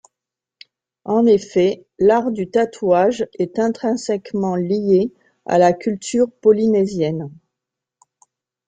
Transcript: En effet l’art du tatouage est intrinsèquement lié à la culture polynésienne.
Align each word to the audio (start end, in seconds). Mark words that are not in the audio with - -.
En 1.05 1.27
effet 1.27 1.85
l’art 1.99 2.31
du 2.31 2.49
tatouage 2.49 3.27
est 3.37 3.59
intrinsèquement 3.59 4.55
lié 4.55 5.13
à 5.45 5.59
la 5.59 5.73
culture 5.73 6.31
polynésienne. 6.41 7.29